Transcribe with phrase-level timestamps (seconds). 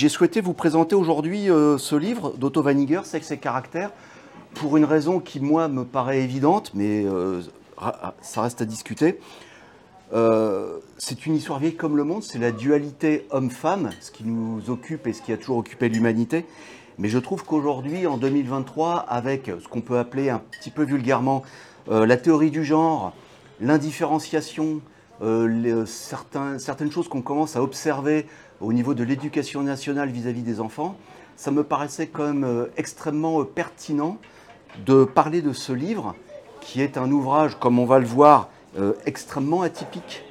[0.00, 3.90] j'ai souhaité vous présenter aujourd'hui euh, ce livre d'Otto Weininger, Sexe et caractère,
[4.54, 7.42] pour une raison qui, moi, me paraît évidente, mais euh,
[8.22, 9.20] ça reste à discuter.
[10.14, 14.70] Euh, c'est une histoire vieille comme le monde, c'est la dualité homme-femme, ce qui nous
[14.70, 16.46] occupe et ce qui a toujours occupé l'humanité.
[16.96, 21.42] Mais je trouve qu'aujourd'hui, en 2023, avec ce qu'on peut appeler un petit peu vulgairement
[21.90, 23.12] la théorie du genre,
[23.60, 24.80] l'indifférenciation,
[25.86, 28.26] certaines choses qu'on commence à observer
[28.60, 30.96] au niveau de l'éducation nationale vis-à-vis des enfants,
[31.36, 34.18] ça me paraissait même euh, extrêmement euh, pertinent
[34.84, 36.14] de parler de ce livre,
[36.60, 40.24] qui est un ouvrage, comme on va le voir, euh, extrêmement atypique,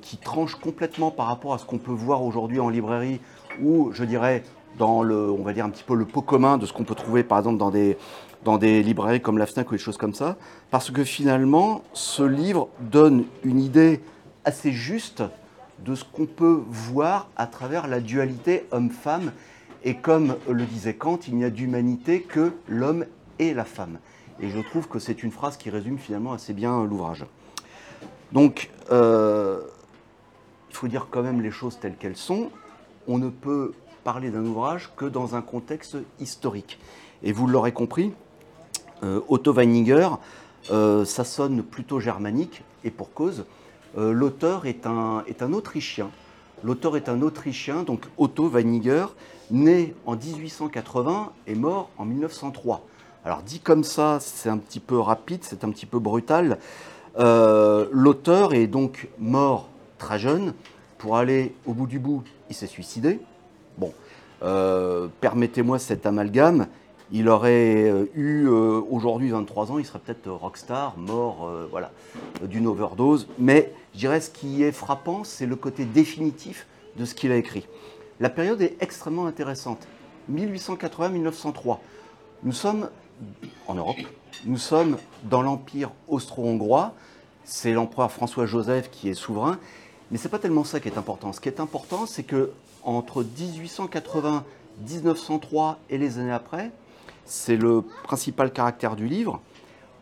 [0.00, 3.20] qui tranche complètement par rapport à ce qu'on peut voir aujourd'hui en librairie,
[3.60, 4.44] ou je dirais
[4.78, 6.94] dans le, on va dire un petit peu le pot commun de ce qu'on peut
[6.94, 7.98] trouver par exemple dans des,
[8.44, 10.36] dans des librairies comme la FNAC ou des choses comme ça,
[10.70, 14.00] parce que finalement, ce livre donne une idée
[14.46, 15.22] assez juste
[15.84, 19.32] de ce qu'on peut voir à travers la dualité homme-femme.
[19.84, 23.04] Et comme le disait Kant, il n'y a d'humanité que l'homme
[23.38, 23.98] et la femme.
[24.40, 27.26] Et je trouve que c'est une phrase qui résume finalement assez bien l'ouvrage.
[28.32, 29.60] Donc, euh,
[30.70, 32.50] il faut dire quand même les choses telles qu'elles sont.
[33.06, 33.72] On ne peut
[34.04, 36.78] parler d'un ouvrage que dans un contexte historique.
[37.22, 38.12] Et vous l'aurez compris,
[39.02, 40.08] euh, Otto Weininger,
[40.70, 43.44] euh, ça sonne plutôt germanique, et pour cause.
[43.98, 46.10] Euh, l'auteur est un, est un Autrichien.
[46.64, 49.06] L'auteur est un Autrichien, donc Otto Weininger,
[49.50, 52.86] né en 1880 et mort en 1903.
[53.24, 56.58] Alors dit comme ça, c'est un petit peu rapide, c'est un petit peu brutal.
[57.18, 60.54] Euh, l'auteur est donc mort très jeune.
[60.98, 63.20] Pour aller au bout du bout, il s'est suicidé.
[63.76, 63.92] Bon,
[64.42, 66.66] euh, permettez-moi cet amalgame
[67.12, 71.92] il aurait euh, eu euh, aujourd'hui 23 ans, il serait peut-être rockstar, mort euh, voilà,
[72.42, 73.28] d'une overdose.
[73.38, 76.66] Mais je dirais ce qui est frappant, c'est le côté définitif
[76.96, 77.66] de ce qu'il a écrit.
[78.18, 79.86] La période est extrêmement intéressante.
[80.32, 81.78] 1880-1903.
[82.44, 82.88] Nous sommes
[83.68, 83.96] en Europe,
[84.46, 86.94] nous sommes dans l'Empire austro-hongrois.
[87.44, 89.58] C'est l'empereur François-Joseph qui est souverain.
[90.10, 91.32] Mais ce n'est pas tellement ça qui est important.
[91.32, 92.52] Ce qui est important, c'est que
[92.84, 94.44] entre 1880,
[94.88, 96.70] 1903 et les années après,
[97.24, 99.40] c'est le principal caractère du livre,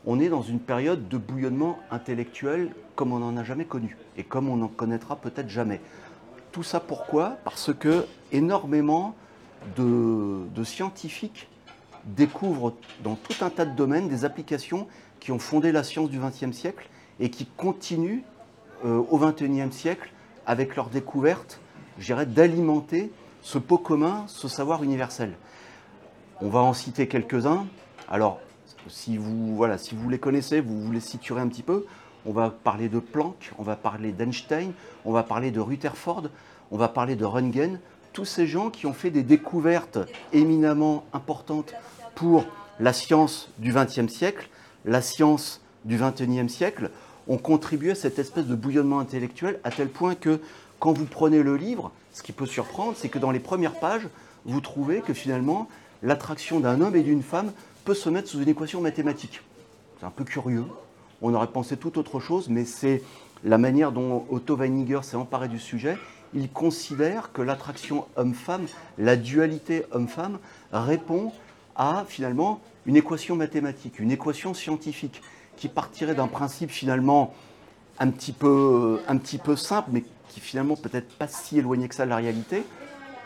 [0.06, 4.24] on est dans une période de bouillonnement intellectuel comme on n'en a jamais connu et
[4.24, 5.80] comme on n'en connaîtra peut-être jamais.
[6.52, 7.36] Tout ça pourquoi?
[7.44, 9.14] Parce que énormément
[9.76, 11.48] de, scientifiques
[12.04, 14.86] découvrent dans tout un tas de domaines des applications
[15.20, 16.88] qui ont fondé la science du XXe siècle
[17.18, 18.22] et qui continuent
[18.84, 20.10] euh, au XXIe siècle
[20.46, 21.60] avec leur découverte,
[21.98, 25.34] je d'alimenter ce pot commun, ce savoir universel.
[26.42, 27.66] On va en citer quelques-uns.
[28.10, 28.40] Alors,
[28.88, 29.62] si vous,
[30.08, 31.84] les connaissez, vous les situerez un petit peu.
[32.24, 34.72] On va parler de Planck, on va parler d'Einstein,
[35.04, 36.28] on va parler de Rutherford,
[36.70, 37.78] on va parler de Röntgen.
[38.14, 39.98] Tous ces gens qui ont fait des découvertes
[40.32, 41.74] éminemment importantes
[42.14, 42.46] pour
[42.78, 44.48] la science du XXe siècle,
[44.86, 46.90] la science du XXIe siècle,
[47.28, 50.40] ont contribué à cette espèce de bouillonnement intellectuel à tel point que
[50.78, 54.08] quand vous prenez le livre, ce qui peut surprendre, c'est que dans les premières pages,
[54.46, 55.68] vous trouvez que finalement,
[56.02, 57.52] l'attraction d'un homme et d'une femme
[57.84, 59.40] peut se mettre sous une équation mathématique.
[59.98, 60.64] C'est un peu curieux.
[61.22, 63.02] On aurait pensé tout autre chose, mais c'est
[63.44, 65.98] la manière dont Otto Weininger s'est emparé du sujet.
[66.34, 68.66] Il considère que l'attraction homme-femme,
[68.98, 70.38] la dualité homme-femme,
[70.72, 71.32] répond
[71.76, 75.22] à finalement une équation mathématique, une équation scientifique,
[75.56, 77.34] qui partirait d'un principe finalement
[77.98, 81.94] un petit, peu, un petit peu simple, mais qui finalement peut-être pas si éloigné que
[81.94, 82.64] ça de la réalité,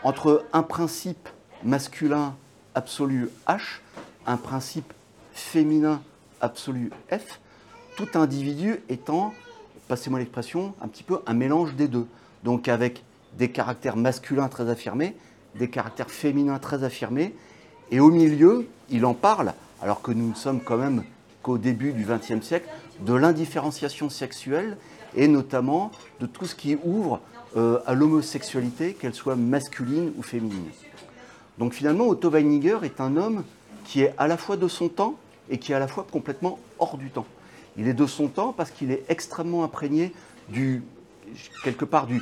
[0.03, 1.29] entre un principe
[1.63, 2.35] masculin
[2.75, 3.79] absolu H,
[4.27, 4.93] un principe
[5.33, 6.01] féminin
[6.41, 7.39] absolu F,
[7.95, 9.33] tout individu étant,
[9.87, 12.07] passez-moi l'expression, un petit peu un mélange des deux.
[12.43, 13.03] Donc avec
[13.37, 15.15] des caractères masculins très affirmés,
[15.55, 17.33] des caractères féminins très affirmés,
[17.91, 21.03] et au milieu, il en parle, alors que nous ne sommes quand même
[21.41, 22.67] qu'au début du XXe siècle,
[23.01, 24.77] de l'indifférenciation sexuelle
[25.15, 27.21] et notamment de tout ce qui ouvre
[27.55, 30.69] euh, à l'homosexualité, qu'elle soit masculine ou féminine.
[31.57, 33.43] Donc finalement, Otto Weininger est un homme
[33.85, 35.15] qui est à la fois de son temps
[35.49, 37.25] et qui est à la fois complètement hors du temps.
[37.77, 40.13] Il est de son temps parce qu'il est extrêmement imprégné
[40.49, 40.83] du,
[41.63, 42.21] quelque part du,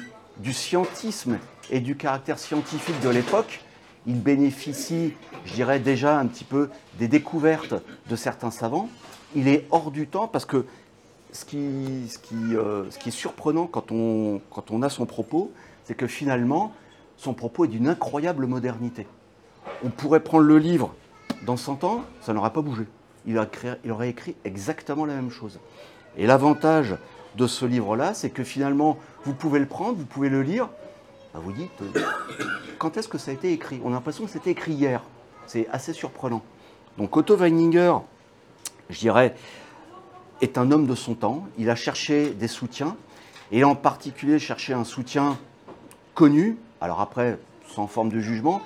[0.53, 1.39] scientisme
[1.69, 3.61] et du caractère scientifique de l'époque.
[4.05, 5.13] Il bénéficie,
[5.45, 6.69] je dirais déjà un petit peu
[6.99, 7.75] des découvertes
[8.09, 8.89] de certains savants.
[9.35, 10.65] Il est hors du temps parce que
[11.31, 11.57] ce qui,
[12.53, 15.51] euh, est surprenant quand on a son propos,
[15.85, 16.73] c'est que finalement,
[17.17, 19.07] son propos est d'une incroyable modernité
[19.83, 20.93] on pourrait prendre le livre
[21.45, 22.85] dans 100 ans, ça n'aurait pas bougé.
[23.25, 25.59] Il aurait, écrit, exactement la même chose.
[26.17, 26.95] Et l'avantage
[27.35, 30.69] de ce livre-là, c'est que finalement, vous pouvez le prendre, vous pouvez le lire,
[31.33, 32.01] bah, vous dites, euh,
[32.77, 33.79] quand est-ce que ça a été écrit?
[33.83, 35.01] On a l'impression que c'était écrit hier.
[35.47, 36.41] C'est assez surprenant.
[36.97, 37.93] Donc Otto Weininger,
[38.89, 39.35] je dirais,
[40.41, 41.47] est un homme de son temps.
[41.57, 42.95] Il a cherché des soutiens,
[43.51, 45.37] et en particulier cherché un soutien
[46.13, 48.61] connu, alors après, sans forme de jugement.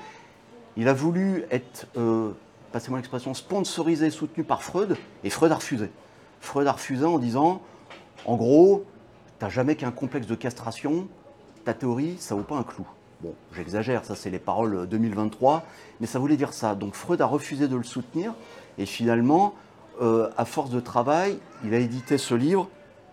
[0.77, 2.31] Il a voulu être, euh,
[2.71, 5.89] passez-moi l'expression, sponsorisé, soutenu par Freud, et Freud a refusé.
[6.39, 7.61] Freud a refusé en disant,
[8.25, 8.85] en gros,
[9.39, 11.07] tu n'as jamais qu'un complexe de castration,
[11.65, 12.87] ta théorie, ça vaut pas un clou.
[13.21, 15.65] Bon, j'exagère, ça c'est les paroles 2023,
[15.99, 16.75] mais ça voulait dire ça.
[16.75, 18.33] Donc Freud a refusé de le soutenir,
[18.77, 19.55] et finalement,
[19.99, 22.69] euh, à force de travail, il a édité ce livre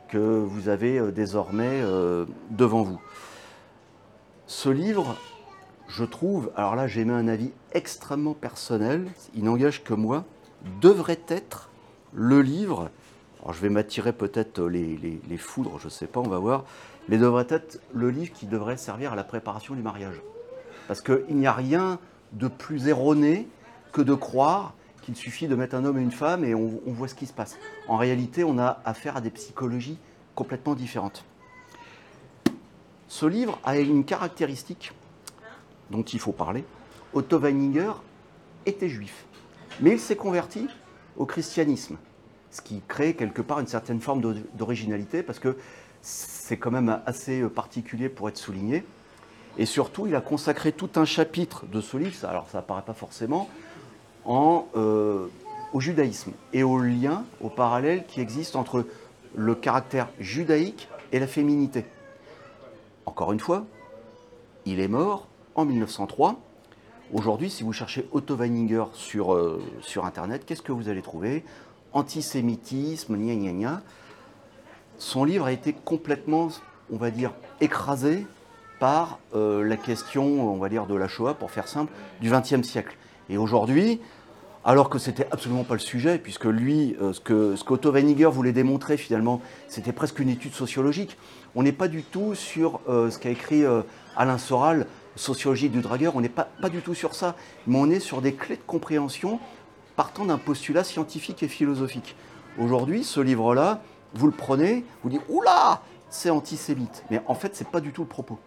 [0.08, 3.00] que vous avez euh, désormais euh, devant vous.
[4.46, 5.16] Ce livre,
[5.88, 10.24] je trouve, alors là j'ai mis un avis extrêmement personnel, il n'engage que moi,
[10.80, 11.70] devrait être
[12.12, 12.90] le livre,
[13.42, 16.64] alors je vais m'attirer peut-être les, les foudres, je ne sais pas, on va voir,
[17.08, 20.20] mais devrait être le livre qui devrait servir à la préparation du mariage.
[20.88, 21.98] Parce qu'il n'y a rien
[22.32, 23.48] de plus erroné
[23.92, 27.08] que de croire qu'il suffit de mettre un homme et une femme et on, voit
[27.08, 27.58] ce qui se passe.
[27.88, 29.98] En réalité, on a affaire à des psychologies
[30.34, 31.24] complètement différentes.
[33.08, 34.92] Ce livre a une caractéristique
[35.90, 36.64] dont il faut parler.
[37.12, 37.92] Otto Weininger
[38.66, 39.24] était juif,
[39.80, 40.66] mais il s'est converti
[41.16, 41.96] au christianisme,
[42.50, 44.20] ce qui crée quelque part une certaine forme
[44.54, 45.56] d'originalité parce que
[46.02, 48.84] c'est quand même assez euh, particulier pour être souligné.
[49.56, 52.92] Et surtout, il a consacré tout un chapitre de ce livre, alors ça apparaît pas
[52.92, 53.48] forcément,
[54.24, 55.28] en, euh,
[55.72, 58.86] au judaïsme et au lien, au parallèle qui existe entre
[59.36, 61.84] le caractère judaïque et la féminité.
[63.06, 63.64] Encore une fois,
[64.66, 66.40] il est mort en 1903.
[67.12, 71.44] Aujourd'hui, si vous cherchez Otto Weininger sur, euh, sur Internet, qu'est-ce que vous allez trouver?
[71.92, 73.82] Antisémitisme, gna gna gna
[74.96, 76.48] son livre a été complètement,
[76.92, 78.26] on va dire, écrasé
[78.78, 82.62] par euh, la question, on va dire, de la Shoah, pour faire simple, du XXe
[82.62, 82.96] siècle.
[83.28, 84.00] Et aujourd'hui,
[84.64, 88.26] alors que c'était absolument pas le sujet, puisque lui, euh, ce que ce qu'Otto Weininger
[88.26, 91.18] voulait démontrer finalement, c'était presque une étude sociologique.
[91.56, 93.62] On n'est pas du tout sur ce qu'a écrit
[94.16, 94.86] Alain Soral,
[95.16, 96.16] sociologie du dragueur.
[96.16, 98.62] On n'est pas, pas du tout sur ça, mais on est sur des clés de
[98.66, 99.40] compréhension
[99.96, 102.16] partant d'un postulat scientifique et philosophique.
[102.58, 103.82] Aujourd'hui, ce livre-là,
[104.14, 107.04] vous le prenez, vous dites Oula, c'est antisémite.
[107.10, 108.38] Mais en fait, ce n'est pas du tout le propos.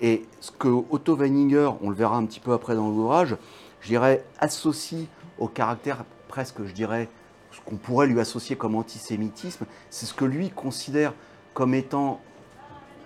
[0.00, 3.36] Et ce que Otto Weininger, on le verra un petit peu après dans l'ouvrage,
[3.80, 5.06] je dirais, associe
[5.38, 7.08] au caractère presque, je dirais,
[7.50, 11.14] ce qu'on pourrait lui associer comme antisémitisme, c'est ce que lui considère
[11.54, 12.20] comme étant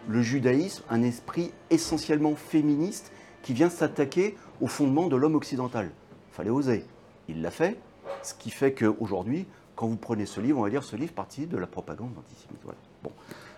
[0.08, 3.12] le judaïsme, un esprit essentiellement féministe
[3.43, 5.90] qui vient s'attaquer au fondement de l'homme occidental.
[6.32, 6.84] Fallait oser.
[7.28, 7.78] Il l'a fait,
[8.22, 9.46] ce qui fait qu'aujourd'hui,
[9.76, 12.60] quand vous prenez ce livre, on va dire ce livre participe de la propagande antisémite.
[13.02, 13.10] Bon.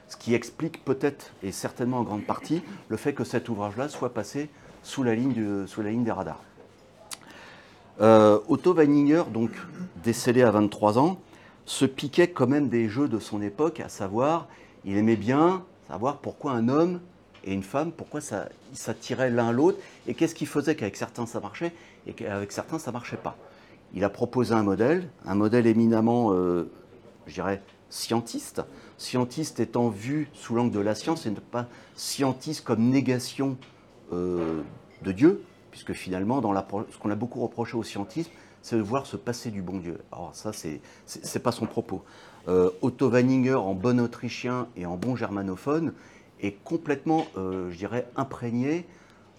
[0.09, 4.13] Ce qui explique peut-être et certainement en grande partie le fait que cet ouvrage-là soit
[4.13, 4.49] passé
[4.83, 6.43] sous la ligne, sous la ligne des radars.
[8.01, 9.51] Euh, Otto Weininger, donc
[10.03, 11.19] décédé à 23 ans,
[11.65, 14.49] se piquait quand même des jeux de son époque, à savoir,
[14.85, 17.01] il aimait bien savoir pourquoi un homme
[17.45, 21.27] et une femme, pourquoi ça, ils s'attiraient l'un l'autre, et qu'est-ce qui faisait qu'avec certains
[21.27, 21.73] ça marchait
[22.07, 23.37] et qu'avec certains ça marchait pas
[23.95, 26.69] il a proposé un modèle, un modèle éminemment, euh,
[27.27, 28.63] je dirais, scientiste.
[28.99, 33.57] Scientiste étant vu sous l'angle de la science et ne pas scientiste comme négation
[34.13, 34.63] euh,
[35.03, 38.31] de Dieu, puisque finalement, dans ce qu'on a beaucoup reproché au scientisme,
[38.63, 40.01] c'est de voir se passer du bon Dieu.
[40.11, 40.81] Alors ça, c'est
[41.35, 42.03] n'est pas son propos.
[42.49, 45.93] Euh, Otto Weininger, en bon autrichien et en bon germanophone,
[46.41, 48.85] est complètement, je dirais, imprégné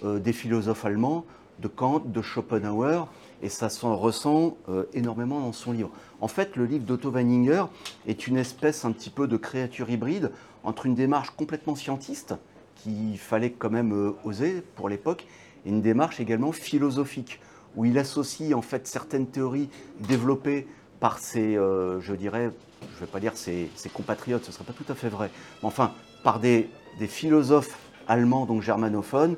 [0.04, 1.26] des philosophes allemands,
[1.60, 3.08] de Kant, de Schopenhauer,
[3.42, 5.92] et ça s'en ressent euh, énormément dans son livre.
[6.22, 7.66] En fait, le livre d'Otto Weininger
[8.08, 10.32] est une espèce un petit peu de créature hybride
[10.64, 12.36] entre une démarche complètement scientiste,
[12.76, 15.28] qu'il fallait quand même euh, oser pour l'époque,
[15.66, 17.40] et une démarche également philosophique,
[17.76, 19.70] où il associe en fait certaines théories
[20.00, 20.68] développées
[21.00, 22.52] par ses, euh, je dirais,
[22.94, 25.30] je vais pas dire ses, compatriotes, ce ne serait pas tout à fait vrai,
[25.62, 25.92] mais enfin,
[26.24, 26.70] par des,
[27.08, 29.36] philosophes allemands, donc germanophones,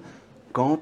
[0.53, 0.79] Kant,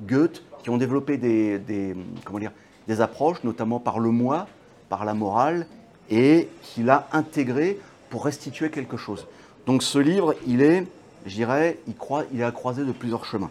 [0.00, 1.94] Goethe, qui ont développé des,
[2.24, 2.40] comment
[2.86, 4.46] des approches, notamment par le moi,
[4.88, 5.66] par la morale,
[6.10, 7.78] et qu'il a intégré
[8.10, 9.26] pour restituer quelque chose.
[9.66, 10.86] Donc ce livre, il est,
[11.26, 11.96] je il,
[12.32, 13.50] il est à croiser de plusieurs chemins.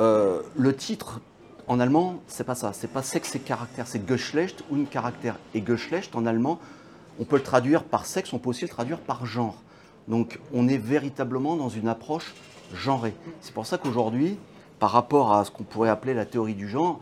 [0.00, 1.20] Euh, le titre
[1.68, 5.36] en allemand, c'est pas ça, c'est pas sexe et caractère, c'est Geschlecht une caractère.
[5.54, 6.58] Et Geschlecht en allemand,
[7.18, 9.56] on peut le traduire par sexe, on peut aussi le traduire par genre.
[10.08, 12.34] Donc on est véritablement dans une approche
[12.74, 13.14] genrée.
[13.40, 14.38] C'est pour ça qu'aujourd'hui,
[14.78, 16.98] par rapport à ce qu'on pourrait appeler la théorie du genre.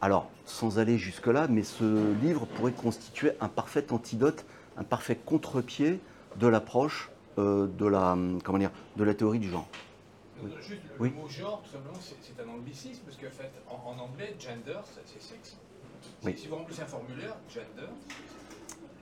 [0.00, 4.44] Alors, sans aller jusque-là, mais ce livre pourrait constituer un parfait antidote,
[4.78, 6.00] un parfait contre-pied
[6.38, 8.16] de l'approche euh, de, la,
[8.58, 9.68] dire, de la théorie du genre.
[10.60, 14.80] Juste, le mot genre, tout simplement, c'est un anglicisme, parce qu'en fait, en, anglais, gender,
[15.06, 15.56] c'est sexe.
[16.36, 17.90] Si vous remplissez un formulaire, gender,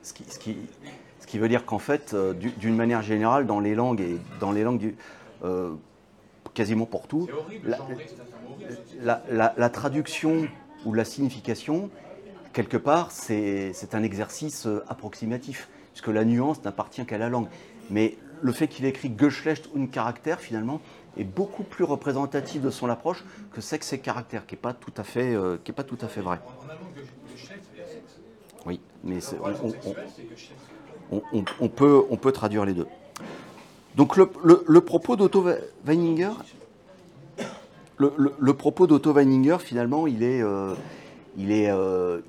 [0.02, 0.56] ce qui, ce, qui,
[1.20, 4.52] ce qui, veut dire qu'en fait, euh, d'une manière générale, dans les langues et dans
[4.52, 4.96] les langues du,
[5.44, 5.74] euh,
[6.54, 7.28] quasiment pour tout,
[9.00, 10.48] la, la, la, traduction
[10.84, 11.90] ou la signification,
[12.52, 17.48] quelque part, c'est un exercice euh, approximatif, puisque la nuance n'appartient qu'à la langue.
[17.90, 20.80] Mais le fait qu'il écrit Geschlecht und caractère, finalement,
[21.16, 24.92] est beaucoup plus représentatif de son approche que sexe et caractère, qui n'est pas, tout
[24.96, 26.40] à fait, qui est pas tout à fait vrai.
[28.66, 29.18] Oui, mais
[31.60, 32.86] on, peut, on peut traduire les deux.
[33.96, 35.44] Donc le, propos d'Otto
[35.84, 36.30] Weininger,
[37.98, 40.74] le, propos d'Otto Weininger, finalement, il est, euh,
[41.36, 42.20] il, est, euh,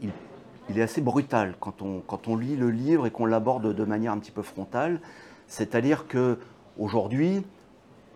[0.69, 3.85] il, est assez brutal quand on, quand on lit le livre et qu'on l'aborde de
[3.85, 4.99] manière un petit peu frontale.
[5.47, 6.37] C'est-à-dire que
[6.77, 7.43] aujourd'hui,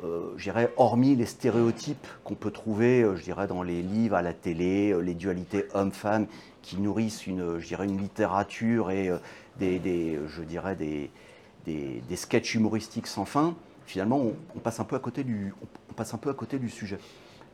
[0.03, 4.33] euh, hormis les stéréotypes qu'on peut trouver, euh, je dirais, dans les livres, à la
[4.33, 6.27] télé, les dualités hommes-femmes,
[6.61, 9.17] qui nourrissent une, je dirais, une littérature et euh,
[9.59, 11.09] des, je dirais, des,
[11.65, 14.21] des, des, sketchs humoristiques sans fin, finalement,
[14.55, 15.53] on, passe un peu à côté du,
[15.89, 16.99] on passe un peu à côté du sujet.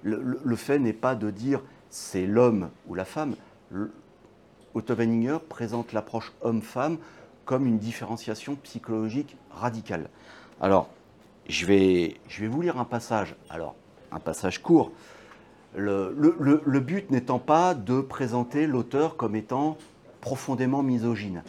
[0.03, 3.35] Le, fait n'est pas de dire c'est l'homme ou la femme.
[4.73, 6.97] Otto Weininger présente l'approche homme-femme
[7.45, 10.09] comme une différenciation psychologique radicale.
[10.59, 10.89] Alors,
[11.47, 13.35] je vais, je vais vous lire un passage.
[13.49, 13.75] Alors,
[14.11, 14.91] un passage court,
[15.75, 19.77] le, but n'étant pas de présenter l'auteur comme étant
[20.21, 21.43] profondément misogyne.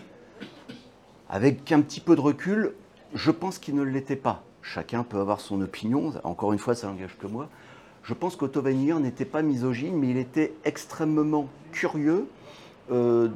[1.29, 2.75] Avec un petit peu de recul,
[3.15, 4.43] je pense qu'il ne l'était pas.
[4.63, 7.49] Chacun peut avoir son opinion, encore une fois, ça n'engage que moi.
[8.03, 12.27] Je pense qu'Otto n'était pas misogyne, mais il était extrêmement curieux
[12.91, 13.29] euh,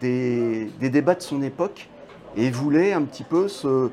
[0.00, 1.88] des, débats de son époque
[2.36, 3.90] et voulait un petit peu se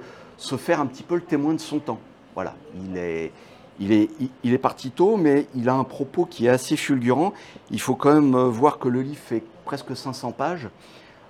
[0.58, 2.00] faire un petit peu le témoin de son temps.
[2.36, 3.32] Voilà, il est,
[3.80, 4.10] il est,
[4.44, 7.34] il est parti tôt, mais il a un propos qui est assez fulgurant.
[7.72, 10.70] Il faut quand même euh, voir que le livre fait presque 500 pages.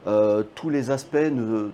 [0.08, 1.18] Euh, tous, les aspects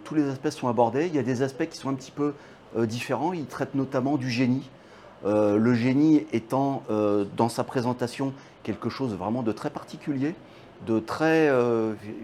[0.03, 1.07] tous les aspects sont abordés.
[1.07, 2.33] Il y a des aspects qui sont un petit peu
[2.77, 3.33] euh, différents.
[3.33, 4.69] Il traite notamment du génie.
[5.23, 6.83] le génie étant
[7.35, 10.35] dans sa présentation quelque chose vraiment de très particulier,
[10.85, 11.49] de très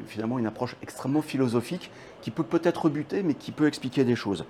[0.06, 1.90] finalement une approche extrêmement philosophique
[2.22, 4.46] qui peut peut-être buter, mais qui peut expliquer des choses.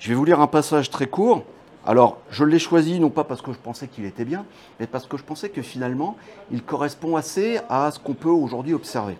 [0.00, 1.44] Je vais vous lire un passage très court.
[1.88, 4.44] Alors, je l'ai choisi non pas parce que je pensais qu'il était bien,
[4.78, 6.18] mais parce que je pensais que finalement,
[6.50, 9.16] il correspond assez à ce qu'on peut aujourd'hui observer.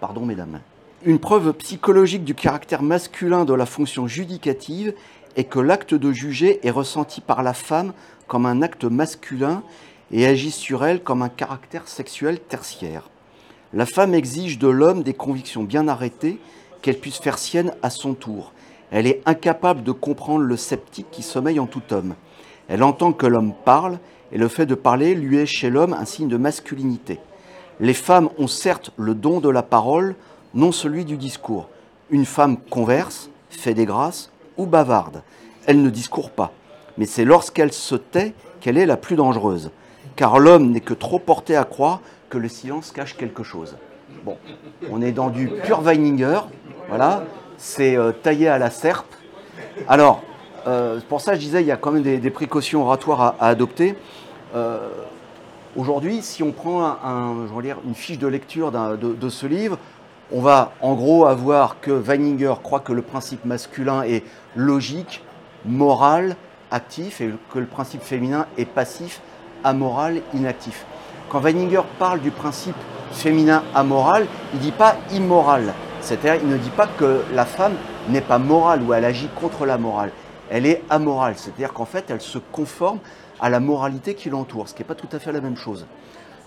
[0.00, 0.60] Pardon, mesdames.
[1.04, 4.94] Une preuve psychologique du caractère masculin de la fonction judicative
[5.36, 7.92] est que l'acte de juger est ressenti par la femme
[8.26, 9.62] comme un acte masculin
[10.12, 13.10] et agit sur elle comme un caractère sexuel tertiaire.
[13.74, 16.40] La femme exige de l'homme des convictions bien arrêtées
[16.80, 18.54] qu'elle puisse faire sienne à son tour
[18.92, 22.14] elle est incapable de comprendre le sceptique qui sommeille en tout homme.
[22.68, 23.98] Elle entend que l'homme parle,
[24.30, 27.18] et le fait de parler lui est chez l'homme un signe de masculinité.
[27.80, 30.14] Les femmes ont certes le don de la parole,
[30.54, 31.68] non celui du discours.
[32.10, 35.22] Une femme converse, fait des grâces ou bavarde.
[35.66, 36.52] Elle ne discourt pas.
[36.98, 39.70] Mais c'est lorsqu'elle se tait qu'elle est la plus dangereuse.
[40.16, 43.76] Car l'homme n'est que trop porté à croire que le silence cache quelque chose.
[44.24, 44.36] Bon,
[44.90, 46.40] on est dans du pur Weininger,
[46.88, 47.24] voilà
[47.62, 49.14] c'est euh, taillé à la serpe.
[49.86, 50.20] Alors,
[50.66, 53.94] euh, pour ça, je disais, il y a quand même des, précautions oratoires à, adopter.
[54.56, 54.88] Euh,
[55.76, 57.46] aujourd'hui, si on prend un,
[57.86, 59.78] une fiche de lecture de, ce livre,
[60.32, 64.24] on va en gros avoir que Weininger croit que le principe masculin est
[64.56, 65.22] logique,
[65.64, 66.34] moral,
[66.72, 69.20] actif, et que le principe féminin est passif,
[69.62, 70.84] amoral, inactif.
[71.30, 72.76] Quand Weininger parle du principe
[73.12, 75.72] féminin amoral, il ne dit pas immoral.
[76.02, 77.74] C'est-à-dire, il ne dit pas que la femme
[78.08, 80.10] n'est pas morale ou elle agit contre la morale.
[80.50, 82.98] Elle est amorale, c'est-à-dire qu'en fait, elle se conforme
[83.40, 85.86] à la moralité qui l'entoure, ce qui n'est pas tout à fait la même chose.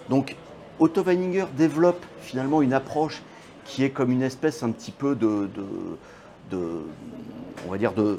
[0.09, 0.35] Donc,
[0.79, 3.23] Otto Weininger développe finalement une approche
[3.63, 5.49] qui est comme une espèce un petit peu de,
[7.65, 8.17] on va dire de,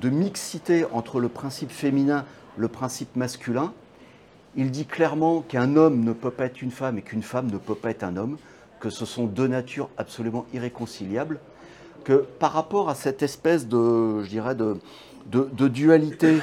[0.00, 2.24] de mixité entre le principe féminin,
[2.56, 3.72] le principe masculin.
[4.56, 7.58] Il dit clairement qu'un homme ne peut pas être une femme et qu'une femme ne
[7.58, 8.36] peut pas être un homme
[8.84, 11.40] que ce sont deux natures absolument irréconciliables,
[12.04, 14.22] que par rapport à cette espèce de,
[15.68, 16.36] dualité,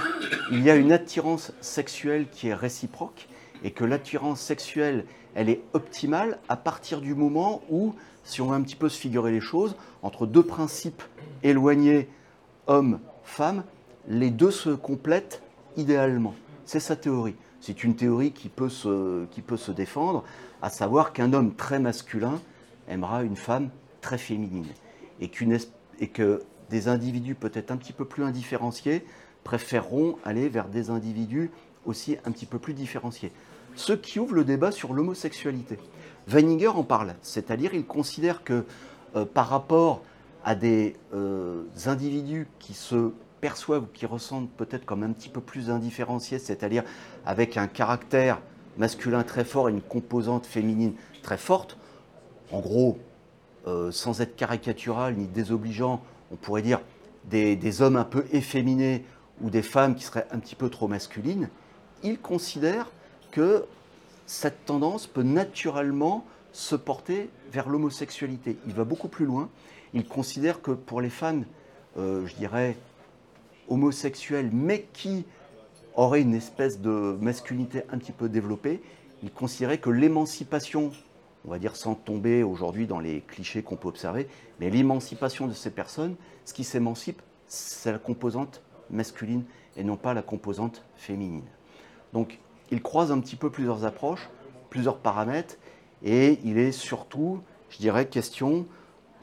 [0.52, 3.28] il y a une attirance sexuelle qui est réciproque
[3.64, 5.06] et que l'attirance sexuelle,
[5.36, 7.94] elle est optimale à partir du moment où,
[8.24, 11.04] si on veut un petit peu se figurer les choses, entre deux principes
[11.44, 12.10] éloignés,
[12.66, 13.64] homme, femme,
[14.08, 15.44] les deux se complètent
[15.78, 16.34] idéalement.
[16.66, 17.36] C'est sa théorie.
[17.62, 20.24] C'est une théorie qui peut se, défendre
[20.62, 22.42] à savoir qu'un homme très masculin
[22.90, 23.70] aimera une femme
[24.02, 24.66] très féminine,
[25.20, 25.32] et,
[26.00, 26.42] et que
[26.72, 29.06] des individus peut-être un petit peu plus indifférenciés
[29.44, 31.52] préféreront aller vers des individus
[31.86, 33.32] aussi un petit peu plus différenciés.
[33.76, 35.78] Ce qui ouvre le débat sur l'homosexualité.
[36.28, 38.66] Weininger en parle, c'est-à-dire il considère que
[39.16, 40.02] euh, par rapport
[40.44, 45.42] à des euh, individus qui se perçoivent ou qui ressentent peut-être comme un petit peu
[45.42, 46.84] plus indifférenciés, c'est-à-dire
[47.26, 48.40] avec un caractère
[48.78, 51.78] masculin très fort et une composante féminine très forte,
[52.52, 52.98] en gros,
[53.68, 56.82] euh, sans être caricatural ni désobligeant, on pourrait dire
[57.26, 59.06] des, hommes un peu efféminés
[59.42, 61.50] ou des femmes qui seraient un petit peu trop masculines,
[62.04, 62.92] il considère
[63.32, 63.66] que
[64.26, 68.58] cette tendance peut naturellement se porter vers l'homosexualité.
[68.68, 69.50] Il va beaucoup plus loin.
[69.94, 71.46] Il considère que pour les femmes,
[71.98, 72.78] euh, je dirais,
[73.72, 75.26] homosexuelles, mais qui
[75.96, 78.82] auraient une espèce de masculinité un petit peu développée,
[79.24, 80.92] il considérait que l'émancipation,
[81.46, 84.28] on va dire sans tomber aujourd'hui dans les clichés qu'on peut observer,
[84.60, 89.44] mais l'émancipation de ces personnes, ce qui s'émancipe, c'est la composante masculine
[89.78, 91.46] et non pas la composante féminine.
[92.14, 92.40] Donc
[92.72, 94.30] il croise un petit peu plusieurs approches,
[94.70, 95.56] plusieurs paramètres,
[96.04, 98.66] et il est surtout, je dirais, question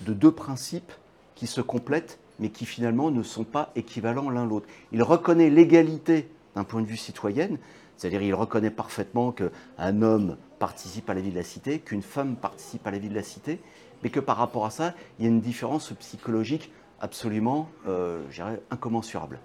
[0.07, 0.93] de deux principes
[1.35, 4.67] qui se complètent, mais qui finalement ne sont pas équivalents l'un l'autre.
[4.93, 7.51] Il reconnaît l'égalité d'un point de vue citoyen,
[7.97, 12.37] c'est-à-dire il reconnaît parfaitement qu'un homme participe à la vie de la cité, qu'une femme
[12.37, 13.61] participe à la vie de la cité,
[14.03, 18.23] mais que par rapport à ça, il y a une différence psychologique absolument, euh,
[18.71, 19.39] incommensurable.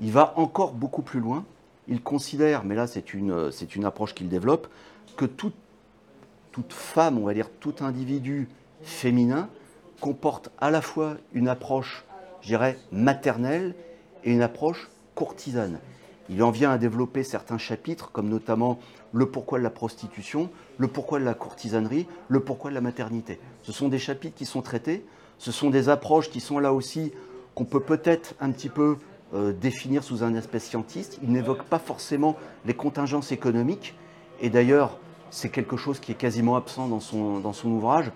[0.00, 1.44] Il va encore beaucoup plus loin.
[1.88, 4.68] Il considère, mais là c'est une, c'est approche qu'il développe,
[5.16, 5.54] que toute,
[6.52, 8.48] toute femme, on va dire tout individu
[8.82, 9.48] féminin,
[10.00, 12.04] comporte à la fois une approche,
[12.40, 13.74] je dirais, maternelle
[14.24, 15.78] et une approche courtisane.
[16.28, 18.78] Il en vient à développer certains chapitres, comme notamment
[19.12, 23.40] le pourquoi de la prostitution, le pourquoi de la courtisanerie, le pourquoi de la maternité.
[23.62, 25.04] Ce sont des chapitres qui sont traités,
[25.38, 27.12] ce sont des approches qui sont là aussi,
[27.54, 28.96] qu'on peut peut-être un petit peu
[29.34, 31.18] euh, définir sous un aspect scientiste.
[31.22, 33.96] Il n'évoque pas forcément les contingences économiques,
[34.40, 34.98] et d'ailleurs,
[35.30, 38.10] c'est quelque chose qui est quasiment absent dans son, dans son ouvrage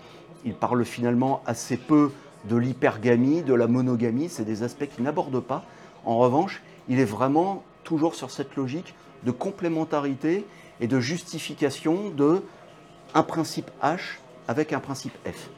[0.45, 2.11] il parle finalement assez peu
[2.45, 5.65] de l'hypergamie, de la monogamie, c'est des aspects qu'il n'aborde pas.
[6.05, 10.45] En revanche, il est vraiment toujours sur cette logique de complémentarité
[10.79, 12.43] et de justification de
[13.13, 15.49] un principe H avec un principe F.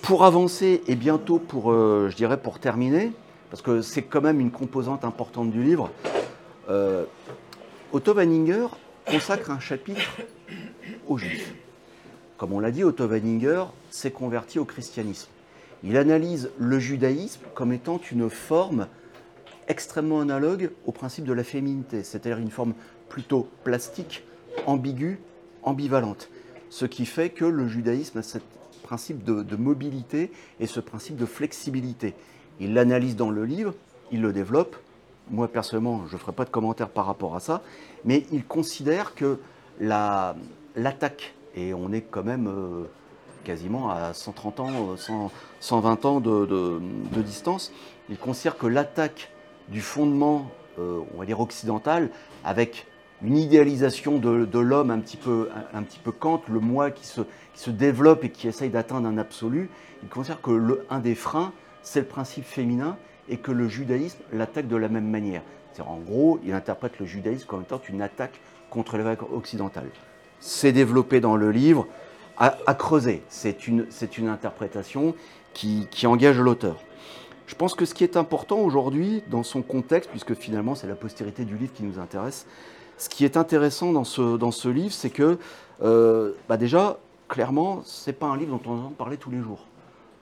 [0.00, 3.12] Pour avancer et bientôt pour, euh, je dirais, pour terminer,
[3.50, 5.90] parce que c'est quand même une composante importante du livre,
[6.70, 7.04] euh,
[7.92, 8.68] Otto Wanninger
[9.06, 10.22] consacre un chapitre
[11.06, 11.54] aux Juifs.
[12.42, 15.28] Comme on l'a dit, Otto Weininger s'est converti au christianisme.
[15.84, 18.88] Il analyse le judaïsme comme étant une forme
[19.68, 22.74] extrêmement analogue au principe de la féminité, c'est-à-dire une forme
[23.08, 24.24] plutôt plastique,
[24.66, 25.20] ambiguë,
[25.62, 26.30] ambivalente.
[26.68, 28.38] Ce qui fait que le judaïsme a ce
[28.82, 32.12] principe de, de mobilité et ce principe de flexibilité.
[32.58, 33.72] Il l'analyse dans le livre,
[34.10, 34.74] il le développe.
[35.30, 37.62] Moi, personnellement, je ne ferai pas de commentaires par rapport à ça,
[38.04, 39.38] mais il considère que
[39.78, 42.84] l'attaque et on est quand même euh,
[43.44, 44.96] quasiment à 130 ans,
[45.60, 46.80] 120 ans de,
[47.22, 47.72] distance.
[48.08, 49.30] Il considère que l'attaque
[49.68, 52.10] du fondement, euh, on va dire occidental,
[52.44, 52.86] avec
[53.22, 55.48] une idéalisation de, l'homme un petit peu,
[56.18, 59.70] Kant, le moi qui se, développe et qui essaye d'atteindre un absolu,
[60.02, 62.96] il considère que le, un des freins, c'est le principe féminin
[63.28, 65.42] et que le judaïsme l'attaque de la même manière.
[65.86, 69.84] En gros, il interprète le judaïsme comme étant une attaque contre l'évêque occidental
[70.42, 71.86] c'est développé dans le livre,
[72.36, 73.22] à, creuser.
[73.28, 73.86] C'est une,
[74.18, 75.14] une, interprétation
[75.54, 76.76] qui, engage l'auteur.
[77.46, 80.96] Je pense que ce qui est important aujourd'hui dans son contexte, puisque finalement c'est la
[80.96, 82.46] postérité du livre qui nous intéresse,
[82.98, 85.38] ce qui est intéressant dans ce, dans ce livre, c'est que
[85.82, 89.40] euh, bah déjà, clairement, ce n'est pas un livre dont on entend parler tous les
[89.40, 89.66] jours.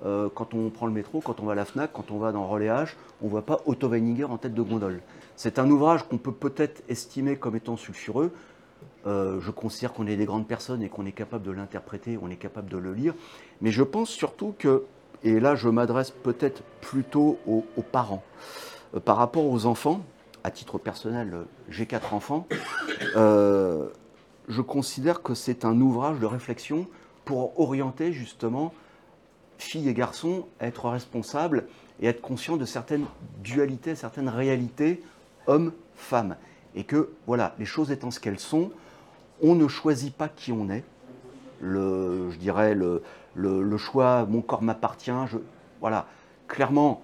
[0.05, 2.33] Euh, quand on prend le métro, quand on va à la FNAC, quand on va
[2.33, 5.01] dans Relais H, on ne voit pas Otto Weininger en tête de gondole.
[5.37, 8.33] C'est un ouvrage qu'on peut peut-être estimer comme étant sulfureux,
[9.07, 12.29] euh, je considère qu'on est des grandes personnes et qu'on est capable de l'interpréter, on
[12.31, 13.15] est capable de le lire.
[13.61, 14.85] Mais je pense surtout que,
[15.25, 18.23] et là je m'adresse peut-être plutôt aux, parents,
[18.95, 20.03] euh, par rapport aux enfants,
[20.45, 21.35] à titre personnel,
[21.69, 22.47] j'ai quatre enfants,
[23.17, 23.89] euh,
[24.49, 26.87] je considère que c'est un ouvrage de réflexion
[27.25, 28.73] pour orienter justement
[29.59, 31.67] filles et garçons à être responsables
[32.01, 33.05] et être conscients de certaines
[33.43, 35.03] dualités, certaines réalités
[35.47, 36.37] hommes-femmes.
[36.75, 38.71] Et que, voilà, les choses étant ce qu'elles sont,
[39.43, 40.85] on ne choisit pas qui on est.
[41.63, 45.13] Je dirais le, choix, mon corps m'appartient.
[45.81, 46.07] voilà,
[46.49, 47.03] clairement,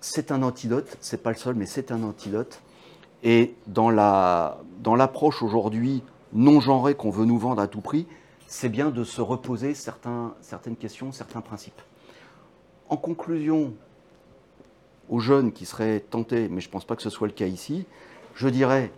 [0.00, 0.96] c'est un antidote.
[1.00, 2.60] C'est pas le seul, mais c'est un antidote.
[3.22, 6.02] Et dans la dans l'approche aujourd'hui
[6.32, 8.06] non genrée qu'on veut nous vendre à tout prix,
[8.46, 11.80] c'est bien de se reposer certaines questions, certains principes.
[12.88, 13.72] En conclusion,
[15.08, 17.46] aux jeunes qui seraient tentés, mais je ne pense pas que ce soit le cas
[17.46, 17.86] ici,
[18.34, 18.92] je dirais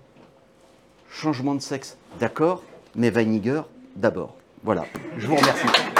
[1.10, 2.62] changement de sexe, d'accord,
[2.94, 3.62] mais Weiniger
[3.96, 4.36] d'abord.
[4.64, 5.97] Voilà, je vous remercie.